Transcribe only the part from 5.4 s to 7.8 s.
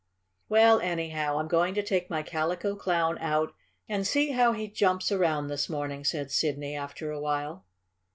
this morning," said Sidney, after a while.